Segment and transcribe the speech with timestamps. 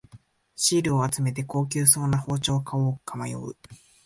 [0.55, 3.55] シールを集めて高級そうな包丁を買おうか迷う